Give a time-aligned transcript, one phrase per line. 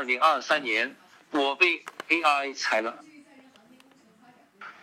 [0.00, 0.96] 二零二三年，
[1.30, 3.04] 我被 AI 裁了。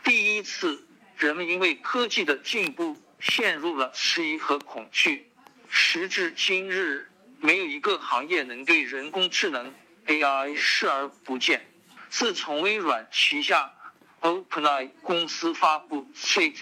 [0.03, 5.31] 第一次，人们因为科技的进步陷入了迟疑和恐惧。
[5.69, 7.09] 时至今日，
[7.39, 9.73] 没有一个行业能对人工智能
[10.05, 11.65] AI 视而不见。
[12.11, 13.73] 自从微软旗下
[14.21, 16.53] OpenAI 公司发布 Chat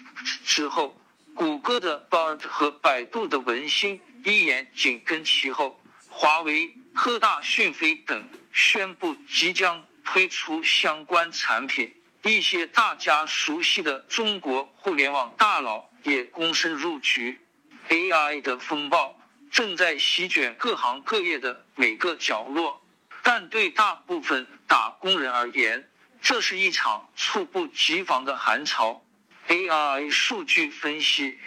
[0.45, 0.97] 之后，
[1.33, 5.77] 谷歌的 Bard 和百度的文心一言紧跟其后。
[6.07, 11.93] 华为、科大讯飞等宣布即将推出相关产品，
[12.23, 17.41] 一些大家熟悉的中国互联网大佬也躬身入局。
[17.89, 19.19] AI 的风暴
[19.51, 22.81] 正在席卷各行各业的每个角落，
[23.21, 25.89] 但对大部分打工人而言，
[26.21, 29.03] 这是一场猝不及防的寒潮。
[29.49, 31.37] AI 数据分析、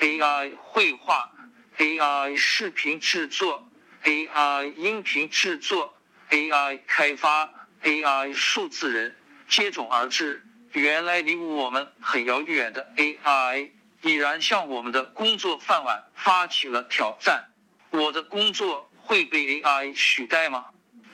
[0.00, 1.32] AI 绘画、
[1.78, 3.67] AI 视频制作。
[4.08, 5.94] AI 音频制作、
[6.30, 9.14] AI 开发、AI 数字人
[9.50, 10.42] 接踵而至。
[10.72, 13.68] 原来离我们很遥远的 AI，
[14.00, 17.50] 已然向我们的工作饭碗发起了挑战。
[17.90, 20.64] 我的工作会被 AI 取代吗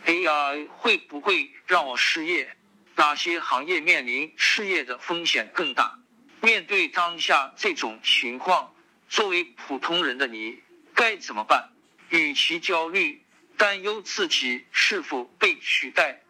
[0.07, 2.57] ？AI 会不会让我失业？
[2.95, 5.99] 哪些行业面临失业的风险更大？
[6.41, 8.73] 面对当下这种情况，
[9.09, 10.61] 作为普通人的你
[10.95, 11.71] 该怎么办？
[12.11, 13.25] 与其焦虑、
[13.57, 16.21] 担忧自己是否被取代，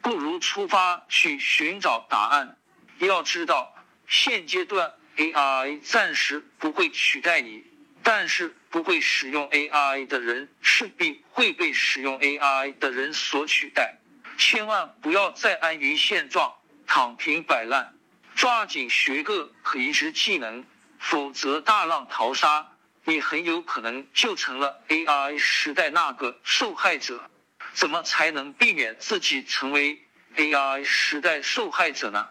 [0.00, 2.56] 不如出发去寻找答案。
[2.98, 3.74] 要知道，
[4.06, 7.64] 现阶段 AI 暂时不会取代你，
[8.02, 13.98] 但是不会使用 AI 的人势必会被使用 AI 的人所取代。
[14.36, 16.52] 千万不要再安于现状、
[16.86, 17.94] 躺平摆烂，
[18.34, 20.64] 抓紧学个可移植技能，
[20.98, 22.73] 否则大浪淘沙。
[23.04, 27.30] 你很有可能就成了 AI 时代那个受害者。
[27.72, 30.00] 怎么才能避免自己成为
[30.36, 32.28] AI 时代受害者呢？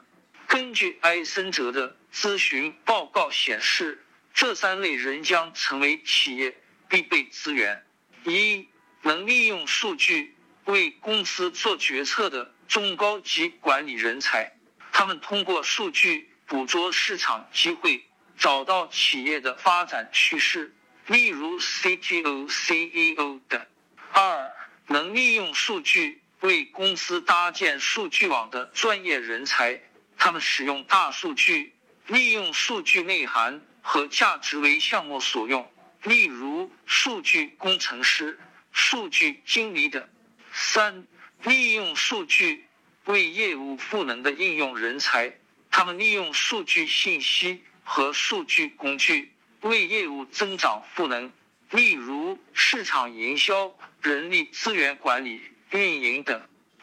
[0.47, 6.55] 根据埃森哲的咨询报告显示，这三类人将成为企业
[6.87, 7.83] 必备资源：
[8.23, 8.69] 一、
[9.01, 14.53] 能利用数据为公司做决策的中高级管理人才，
[14.93, 18.05] 他们通过数据捕捉市场机会。
[18.37, 20.75] 找到企业的发展趋势，
[21.07, 23.65] 例如 CTO、CEO 等。
[24.11, 24.51] 二、
[24.87, 29.81] 能利用数据为公司搭建数据网的专业人才，
[30.17, 31.73] 他们使用大数据，
[32.07, 35.71] 利用数据内涵和价值为项目所用，
[36.03, 38.39] 例如数据工程师、
[38.71, 40.07] 数据经理等。
[40.51, 41.07] 三、
[41.43, 42.67] 利用数据
[43.05, 45.33] 为业务赋能的应用人才，
[45.71, 47.63] 他们利用数据信息。
[47.83, 51.31] 和数据工具为业务增长赋能，
[51.69, 56.41] 例如市场营销、人力资源管理、运营等。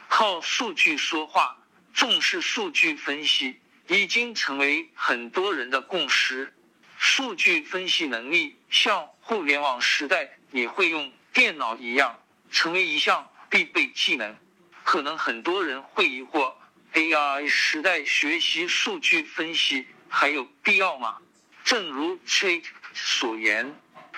[0.09, 1.57] 靠数据说话，
[1.95, 6.53] 重视数据分析，已经成为很多人的共识。
[6.99, 12.19] 数据分析能力像互联网时代你会用电脑一样，
[12.51, 14.37] 成为一项必备技能。
[14.83, 16.53] 可能很多人会疑惑
[16.93, 19.87] ：AI 时代学习数据分析？
[20.11, 21.19] 还有必要吗？
[21.63, 23.75] 正如 Chat 所言，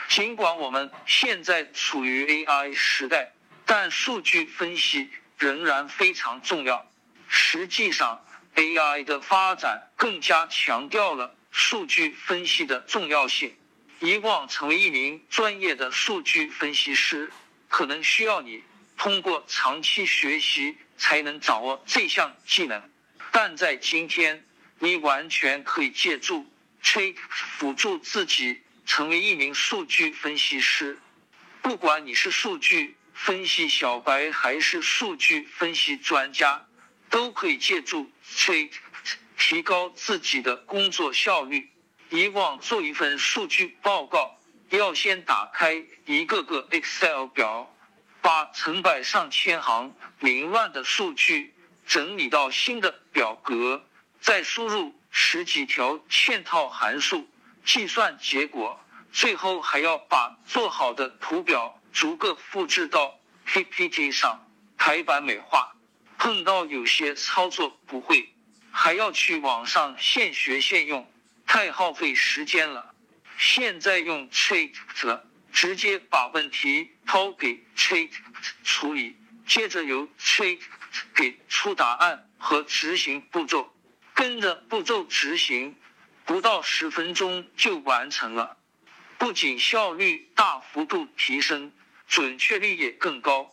[0.09, 3.33] 尽管我们现在处于 AI 时代，
[3.67, 6.91] 但数据分析仍然非常重要。
[7.29, 13.55] 实际上，AI 的发展更加强调了数据分析的重要性。
[14.01, 17.31] 以往成为一名专业的数据分析师，
[17.69, 18.65] 可能需要你
[18.97, 22.91] 通过长期学习才能掌握这项技能，
[23.31, 24.45] 但在今天。
[24.85, 26.45] 你完全可以借助
[26.83, 30.99] Check 辅助自己成为一名数据分析师。
[31.63, 36.67] 不管你是数据分析小白还是数据分析专家，
[37.09, 38.73] 都可以借助 Check
[39.39, 41.71] 提高自己的工作效率。
[42.11, 44.37] 以往做一份数据报告，
[44.71, 47.73] 要先打开一个个 Excel 表，
[48.21, 51.55] 把成百上千行凌乱的数据
[51.87, 53.87] 整理到新的表格。
[54.23, 57.29] 再输入十几条嵌套函数
[57.65, 58.81] 计算结果，
[59.13, 64.49] 最后还要把做好的图表逐个复制到 PPT 上
[64.79, 65.75] 排版美化。
[66.19, 68.33] 碰到有些操作不会，
[68.71, 71.11] 还要去网上现学现用，
[71.45, 72.95] 太耗费时间了。
[73.37, 74.73] 现在用 Chat
[75.53, 78.09] 直接把问题抛给 Chat
[78.63, 79.17] 处理，
[79.49, 80.61] 接着由 Chat
[81.13, 83.75] 给出答案和执行步骤。
[84.23, 85.75] 跟着步骤执行，
[86.25, 88.57] 不到十分钟就完成了。
[89.19, 91.73] 不仅效率大幅度提升，
[92.07, 93.53] 准确率也更高。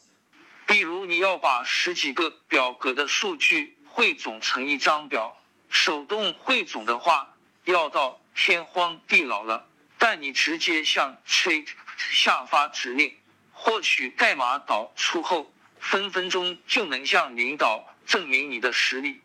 [0.68, 9.68] 比如你要把十几个表格的数据汇总成一张表，手动汇总的话要到天荒地老了。
[9.98, 11.66] 但你直接向 Chat
[11.98, 13.12] 下发指令，
[13.54, 19.20] 获取代码导出后，分分钟就能向领导证明你的实力。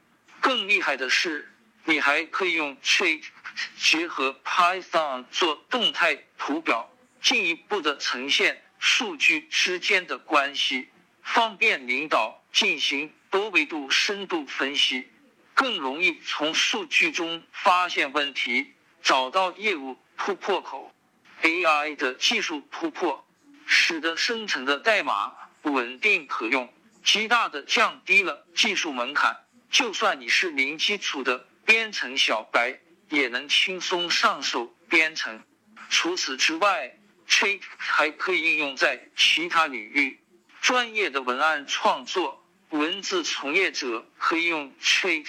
[0.44, 1.50] 更厉害的是，
[1.86, 3.22] 你还可以用 Chat
[3.78, 6.86] 结合 Python 做动态图表，
[7.22, 10.90] 进一步的呈现数据之间的关系。
[11.22, 15.08] 方便领导进行多维度深度分析，
[15.54, 20.94] 更容易从数据中发现问题，找到业务突破口。
[21.40, 23.26] AI 的技术突破，
[23.64, 25.32] 使得生成的代码
[25.62, 26.70] 稳定可用，
[27.02, 29.43] 极大的降低了技术门槛。
[29.74, 32.78] 就算你是零基础的编程小白，
[33.08, 35.42] 也能轻松上手编程。
[35.90, 36.96] 除此之外
[37.28, 40.20] ，Chat 还可以应用在其他领域。
[40.60, 45.26] 专业的文案创作，文字从业者可以用 Chat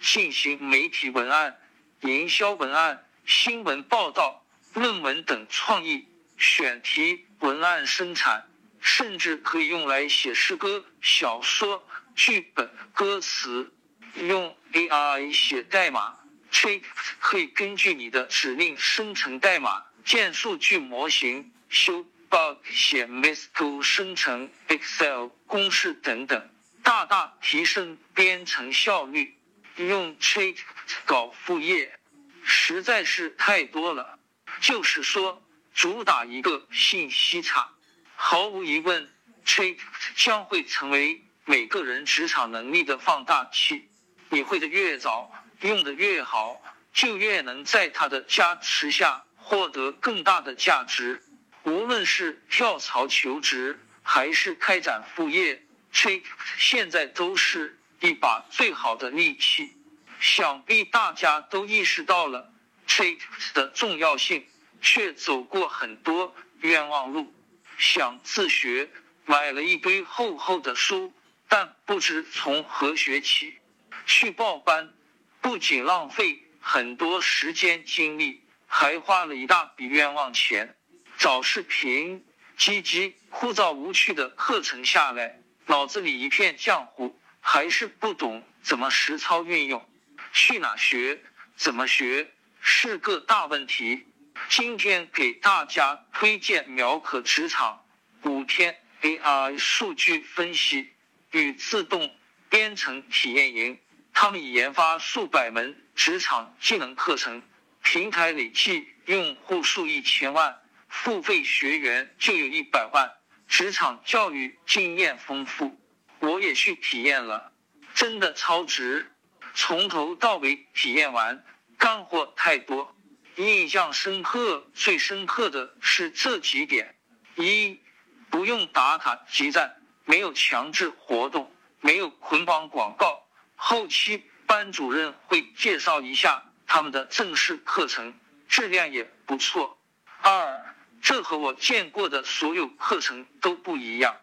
[0.00, 1.60] 进行媒体文案、
[2.00, 4.42] 营销文案、新闻报道、
[4.72, 6.08] 论文等创意
[6.38, 8.48] 选题文案生产，
[8.80, 13.70] 甚至可以用来写诗歌、小说、剧本、歌词。
[14.14, 16.18] 用 AI 写代码
[16.50, 16.82] ，Chat
[17.18, 22.04] 可以根据你的指令生成代码、建数据模型、修。
[22.32, 26.50] bug 写 MISQ 生成 Excel 公式等等，
[26.82, 29.38] 大大提升编程效率。
[29.76, 30.56] 用 Chat
[31.04, 31.98] 搞副业
[32.42, 34.18] 实在是太多了。
[34.62, 35.42] 就是说，
[35.74, 37.70] 主打一个信息差。
[38.16, 39.12] 毫无疑问
[39.44, 39.76] ，Chat
[40.16, 43.90] 将会成为每个人职场能力的放大器。
[44.32, 45.30] 你会的越早，
[45.60, 51.22] 用的越好，就越能在它的加持下获得更大的价值。
[51.64, 55.62] 无论是跳槽求职，还是开展副业
[55.92, 56.22] ，Chat
[56.56, 59.76] 现在都是一把最好的利器。
[60.18, 62.50] 想必大家都意识到了
[62.88, 63.18] Chat
[63.52, 64.46] 的重要性，
[64.80, 67.34] 却走过很多冤枉路。
[67.76, 68.88] 想自学，
[69.26, 71.12] 买了一堆厚厚的书，
[71.48, 73.58] 但不知从何学起。
[74.06, 74.92] 去报班，
[75.40, 80.76] 不仅浪费很多时间精力，还花了一大笔冤枉钱。
[81.18, 82.24] 找视频，
[82.56, 89.88] 积极枯燥无趣的课程下来，脑子里一片浆糊，还是不懂怎么实操运用。
[90.32, 91.20] 去哪学，
[91.56, 94.06] 怎么学，是个大问题。
[94.48, 97.84] 今天给大家推荐苗可职场
[98.22, 100.90] 五天 AI 数据分析
[101.32, 102.14] 与自动
[102.48, 103.78] 编程体验营，
[104.12, 107.42] 他们已研发数百门职场技能课程，
[107.82, 110.58] 平台累计用户数一千万。
[110.88, 113.10] 付费学员就有一百万，
[113.48, 115.80] 职场教育经验丰富，
[116.18, 117.50] 我也去体验了，
[117.94, 119.10] 真的超值，
[119.54, 121.42] 从头到尾体验完，
[121.78, 122.94] 干货太多，
[123.36, 126.94] 印象深刻，最深刻的是这几点：
[127.36, 127.80] 一，
[128.28, 129.74] 不用打卡集赞，
[130.04, 131.50] 没有强制活动，
[131.80, 133.26] 没有捆绑广告，
[133.64, 138.12] 后期班主任会介绍一下他们的正式课程，
[138.48, 139.78] 质量也不错。
[140.20, 140.74] 二。
[141.00, 144.16] 这和我见过的所有课程都不一样，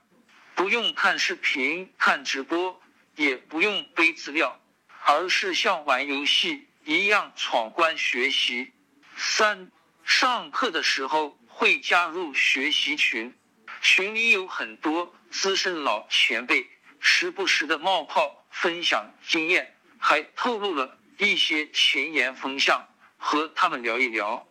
[0.56, 2.81] 不用看视频、看直播，
[3.15, 4.59] 也不用背资料，
[5.06, 8.73] 而是像玩游戏一样闯关学习。
[9.16, 9.71] 三，
[10.04, 13.33] 上课的时候会加入学习群，
[13.81, 22.87] 群里有很多资深老前辈，时不时的冒泡分享经验，还透露了一些前沿风向，
[23.18, 24.47] 和他们聊一聊。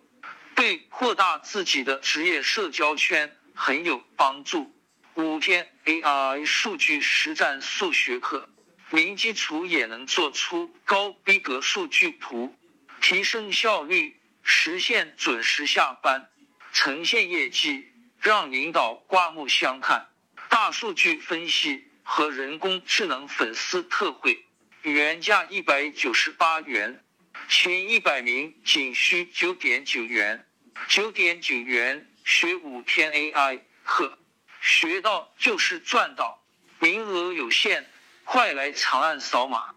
[0.54, 4.74] 对扩大自己的职业社交圈很有帮助。
[5.14, 8.48] 五天 AI 数据实战数学课，
[8.90, 12.56] 零基础也能做出高逼格数据图，
[13.00, 16.28] 提升效率，实现准时下班，
[16.72, 17.88] 呈现业绩，
[18.20, 20.08] 让领导刮目相看。
[20.48, 24.42] 大数据分析和人工智能粉丝特惠，
[24.80, 27.04] 原价一百九十八元，
[27.50, 30.46] 前一百名仅需九点九元。
[30.88, 34.18] 九点九元学五天 AI 课，
[34.62, 36.42] 学到就是赚到，
[36.78, 37.86] 名额有限，
[38.24, 39.74] 快来长按扫码。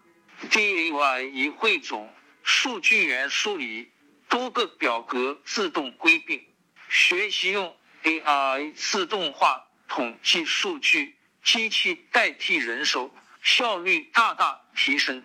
[0.50, 2.10] DAY 一汇总，
[2.42, 3.92] 数据源梳理，
[4.30, 6.42] 多个表格自动归并，
[6.88, 15.24] 学习用 AI 自动化统计数据，机器代替人手，效率大大提升，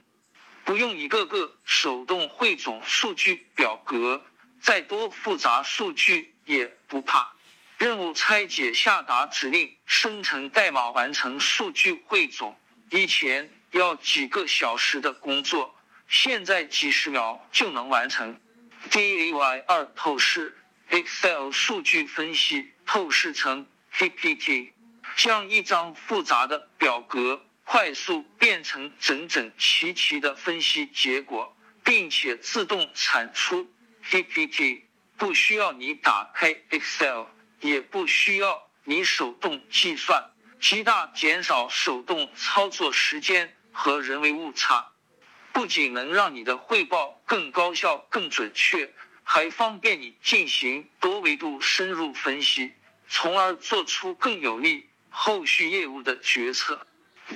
[0.64, 4.26] 不用一个个手动汇总数据表格。
[4.60, 7.34] 再多复杂数据也不怕，
[7.78, 12.58] 任务拆解，下达指令，生成代码，完成数据汇总。
[12.90, 15.76] 以前要几个小时的工作，
[16.08, 18.40] 现在几十秒就能完成。
[18.90, 20.58] DAY 二透视
[20.90, 24.74] Excel 数据分析透视成 PPT，
[25.18, 33.68] 将一张复杂的表格快速变成整整齐齐的分析结果，并且自动产出
[34.04, 34.86] PPT，
[35.18, 37.26] 不需要你打开 Excel。
[37.60, 40.30] 也不需要你手动计算，
[40.62, 44.92] 极大减少手动操作时间和人为误差。
[45.52, 48.94] 不仅能让你的汇报更高效、更准确，
[49.24, 52.74] 还方便你进行多维度深入分析，
[53.10, 54.88] 从而做出更有利
[55.20, 56.86] 后续业务的决策。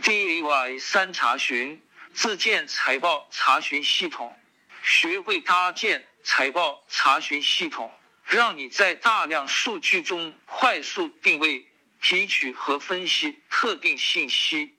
[0.03, 1.81] DAY 三查询
[2.13, 4.37] 自建财报查询系统，
[4.83, 7.91] 学会搭建财报查询系统。
[8.27, 11.67] 让你在大量数据中快速定位、
[12.03, 14.75] 提取和分析特定信息，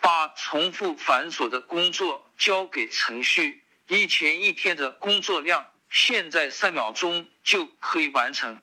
[0.00, 3.62] 把重复繁琐的工作交给程序。
[3.86, 8.60] 以前一天的工作量，现在三秒钟就可以完成。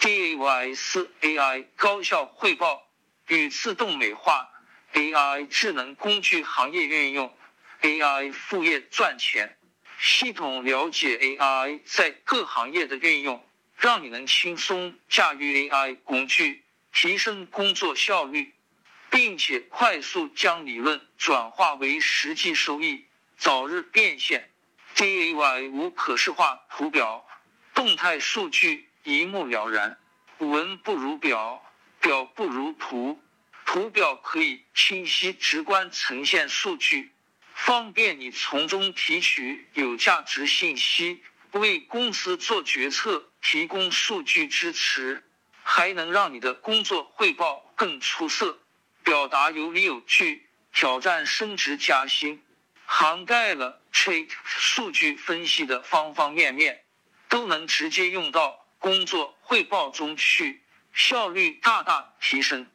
[0.00, 2.87] DAY 四 AI 高效汇报
[3.28, 4.48] 与自动美化
[4.92, 7.32] ，AI 智能工具行业运用
[7.82, 9.56] ，AI 副业赚钱，
[10.00, 13.44] 系统了解 AI 在各行业的运用。
[13.76, 18.52] 让你能轻松驾驭 AI 工具，提升工作效率，
[19.08, 23.04] 并且快速将理论转化为实际收益，
[23.36, 24.50] 早日变现。
[24.96, 27.24] DAY 无可视化图表，
[27.72, 29.96] 动态数据一目了然。
[30.38, 31.62] 文不如表，
[32.00, 33.20] 表不如图，
[33.66, 37.12] 图表可以清晰直观呈现数据，
[37.54, 41.22] 方便你从中提取有价值信息。
[41.52, 45.24] 为公司做决策提供数据支持，
[45.62, 48.58] 还能让你的工作汇报更出色，
[49.02, 52.42] 表达有理有据，挑战升职加薪，
[52.84, 56.84] 涵盖了 Trade 数据分析的方方面面，
[57.30, 62.66] 都能直接用到工作汇报中去，效率大大提升，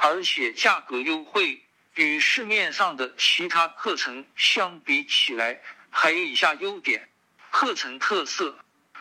[0.00, 1.62] 而且价格优惠，
[1.94, 5.60] 与市面上的其他课程相比起来，
[5.90, 7.08] 还有以下优点。
[7.50, 8.58] 课程特色：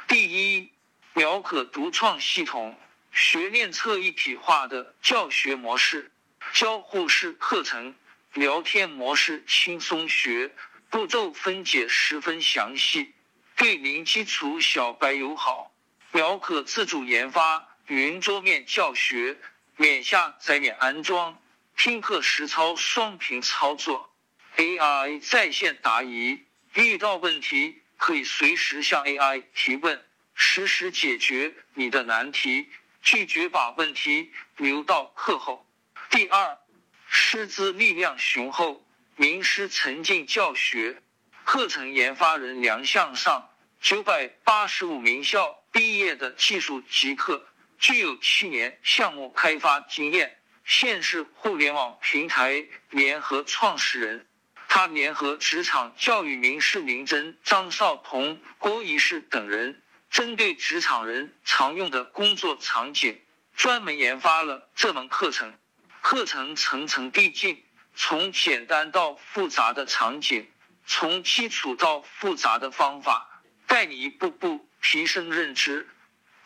[0.08, 0.72] 第一，
[1.14, 2.80] 苗可独创系统，
[3.12, 6.12] 学练册一体化的教学模式，
[6.54, 7.94] 交互式课程，
[8.34, 10.56] 聊天模式轻松学，
[10.90, 13.14] 步骤分解十分详细，
[13.56, 15.72] 对零基础小白友好。
[16.14, 19.38] 苗可自主研发云桌面教学，
[19.78, 21.42] 免下载免安装，
[21.78, 24.14] 听课实操双屏操作
[24.58, 27.82] ，AI 在线答疑，遇到问题。
[28.00, 32.70] 可以随时向 AI 提问，实时解决你的难题，
[33.02, 35.68] 拒绝把问题留到课后。
[36.12, 36.60] 第二，
[37.08, 41.02] 师资力量雄厚，名师沉浸教学，
[41.44, 43.50] 课程研发人梁向上，
[43.82, 47.48] 九百八十五名校毕业的技术极客，
[47.78, 54.28] 具有七年项目开发经验，现是互联网平台联合创始人。
[54.68, 63.22] 他联合职场教育名师林真、张少彤、郭仪士等人，针对职场人常用的工作场景，
[63.56, 65.54] 专门研发了这门课程。
[66.02, 67.64] 课程层层递进，
[67.96, 70.50] 从简单到复杂的场景，
[70.86, 75.88] 从基础到复杂的方法，带你一步步提升认知，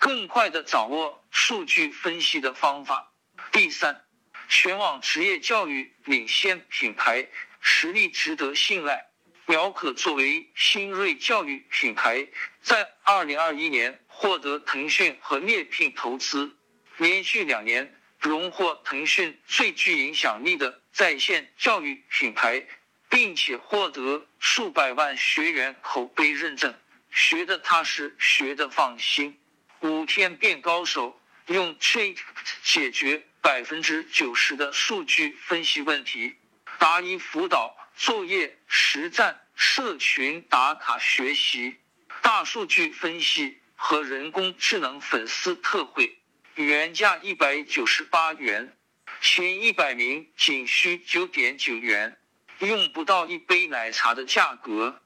[0.02, 3.14] 更快的掌握数据分析的方法。
[3.52, 4.04] 第三，
[4.50, 7.30] 全网职业教育领先品牌。
[7.64, 9.06] 实力值得信赖。
[9.46, 12.28] 苗可作为新锐教育品牌，
[12.64, 16.58] 在二零二一年获得腾讯和猎聘投资，
[16.98, 22.66] 连续两年荣获腾讯最具影响力的在线教育品牌，
[23.08, 26.74] 并且获得数百万学员口碑认证。
[27.12, 29.38] 学的踏实，学的放心。
[29.82, 32.16] 五天变高手，用 Chat
[32.64, 36.36] 解决百分之九十的数据分析问题。
[36.78, 41.78] 答疑辅导、作业实战、社群打卡学习、
[42.22, 46.20] 大数据分析和人工智能粉丝特惠，
[46.54, 48.78] 原价一百九十八元，
[49.20, 52.20] 前一百名仅需九点九元，
[52.60, 55.02] 用不到一杯奶茶的价格，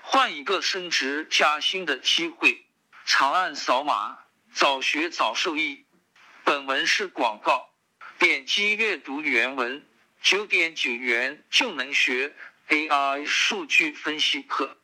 [0.00, 2.63] 换一个升职加薪的机会。
[3.06, 4.18] 长按扫码，
[4.54, 5.84] 早学早受益。
[6.42, 7.68] 本文是广告，
[8.18, 9.86] 点击阅读原文。
[10.22, 12.34] 九点九元就能学
[12.68, 14.78] AI 数据分析课。